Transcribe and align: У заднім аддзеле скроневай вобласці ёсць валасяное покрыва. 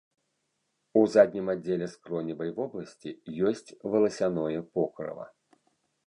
У 0.99 1.01
заднім 1.15 1.51
аддзеле 1.53 1.89
скроневай 1.95 2.49
вобласці 2.59 3.09
ёсць 3.51 3.75
валасяное 3.97 4.61
покрыва. 4.79 5.25